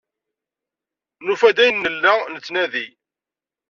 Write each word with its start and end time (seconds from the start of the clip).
Nufa-d 1.25 1.57
ayen 1.63 1.77
ay 1.79 1.81
nella 1.93 2.13
nettnadi. 2.33 2.87